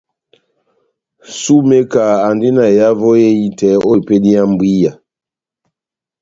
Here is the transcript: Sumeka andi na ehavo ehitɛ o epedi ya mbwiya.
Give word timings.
Sumeka 1.39 2.03
andi 2.27 2.47
na 2.55 2.63
ehavo 2.73 3.09
ehitɛ 3.27 3.69
o 3.89 3.91
epedi 3.99 4.29
ya 4.35 4.43
mbwiya. 4.51 4.91